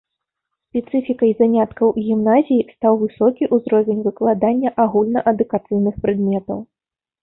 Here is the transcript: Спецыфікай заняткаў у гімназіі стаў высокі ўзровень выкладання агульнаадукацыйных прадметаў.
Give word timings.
Спецыфікай 0.69 1.31
заняткаў 1.41 1.91
у 1.93 2.05
гімназіі 2.07 2.65
стаў 2.73 2.93
высокі 3.05 3.53
ўзровень 3.55 4.03
выкладання 4.11 4.69
агульнаадукацыйных 4.89 5.95
прадметаў. 6.07 6.71